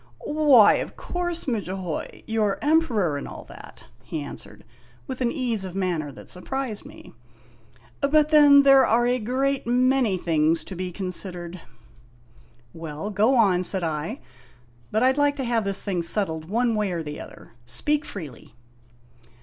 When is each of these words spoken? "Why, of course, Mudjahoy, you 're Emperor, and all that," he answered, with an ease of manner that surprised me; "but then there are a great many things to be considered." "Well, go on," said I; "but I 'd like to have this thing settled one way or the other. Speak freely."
"Why, 0.25 0.77
of 0.77 0.95
course, 0.97 1.45
Mudjahoy, 1.47 2.23
you 2.25 2.41
're 2.41 2.57
Emperor, 2.63 3.17
and 3.17 3.27
all 3.27 3.43
that," 3.43 3.85
he 4.03 4.19
answered, 4.19 4.63
with 5.05 5.21
an 5.21 5.31
ease 5.31 5.63
of 5.63 5.75
manner 5.75 6.11
that 6.11 6.27
surprised 6.27 6.87
me; 6.87 7.13
"but 8.01 8.29
then 8.29 8.63
there 8.63 8.83
are 8.83 9.05
a 9.05 9.19
great 9.19 9.67
many 9.67 10.17
things 10.17 10.63
to 10.63 10.75
be 10.75 10.91
considered." 10.91 11.61
"Well, 12.73 13.11
go 13.11 13.35
on," 13.35 13.61
said 13.61 13.83
I; 13.83 14.21
"but 14.89 15.03
I 15.03 15.11
'd 15.11 15.19
like 15.19 15.35
to 15.35 15.43
have 15.43 15.65
this 15.65 15.83
thing 15.83 16.01
settled 16.01 16.45
one 16.45 16.73
way 16.73 16.91
or 16.93 17.03
the 17.03 17.21
other. 17.21 17.51
Speak 17.65 18.03
freely." 18.03 18.55